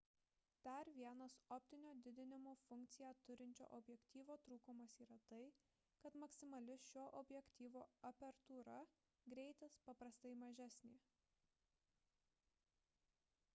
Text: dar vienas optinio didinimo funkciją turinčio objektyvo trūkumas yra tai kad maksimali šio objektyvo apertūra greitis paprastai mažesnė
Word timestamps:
dar 0.65 0.87
vienas 0.93 1.33
optinio 1.55 1.89
didinimo 2.05 2.53
funkciją 2.61 3.09
turinčio 3.27 3.65
objektyvo 3.77 4.37
trūkumas 4.47 4.95
yra 5.05 5.17
tai 5.33 5.41
kad 6.05 6.17
maksimali 6.23 6.77
šio 6.87 7.03
objektyvo 7.21 7.83
apertūra 8.11 8.77
greitis 9.35 9.77
paprastai 9.91 10.33
mažesnė 10.45 10.95